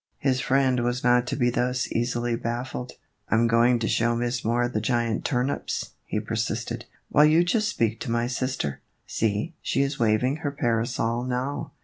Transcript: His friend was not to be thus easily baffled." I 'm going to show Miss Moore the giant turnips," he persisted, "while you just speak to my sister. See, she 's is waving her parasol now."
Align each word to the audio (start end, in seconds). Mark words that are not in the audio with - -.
His 0.17 0.39
friend 0.39 0.79
was 0.79 1.03
not 1.03 1.27
to 1.27 1.35
be 1.35 1.51
thus 1.51 1.87
easily 1.91 2.35
baffled." 2.35 2.93
I 3.29 3.35
'm 3.35 3.45
going 3.45 3.77
to 3.77 3.87
show 3.87 4.15
Miss 4.15 4.43
Moore 4.43 4.67
the 4.67 4.81
giant 4.81 5.23
turnips," 5.25 5.91
he 6.07 6.19
persisted, 6.19 6.85
"while 7.09 7.25
you 7.25 7.43
just 7.43 7.69
speak 7.69 7.99
to 7.99 8.09
my 8.09 8.25
sister. 8.25 8.79
See, 9.05 9.53
she 9.61 9.83
's 9.83 9.93
is 9.93 9.99
waving 9.99 10.37
her 10.37 10.49
parasol 10.49 11.23
now." 11.25 11.71